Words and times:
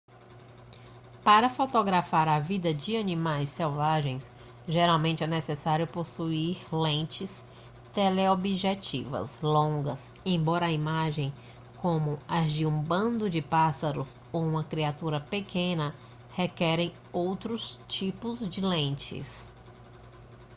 para 1.23 1.47
fotografar 1.47 2.27
a 2.27 2.39
vida 2.39 2.73
de 2.73 2.97
animais 2.97 3.51
selvagens 3.51 4.31
geralmente 4.67 5.23
é 5.23 5.27
necessário 5.27 5.85
possuir 5.85 6.57
lentes 6.73 7.45
teleobjetivas 7.93 9.39
longas 9.43 10.11
embora 10.25 10.71
imagens 10.71 11.31
como 11.77 12.17
as 12.27 12.51
de 12.51 12.65
um 12.65 12.81
bando 12.81 13.29
de 13.29 13.43
pássaros 13.43 14.17
ou 14.33 14.41
uma 14.43 14.63
criatura 14.63 15.19
pequena 15.19 15.93
requerem 16.33 16.91
outros 17.13 17.79
tipos 17.87 18.39
de 18.49 18.59
lentes 18.59 19.47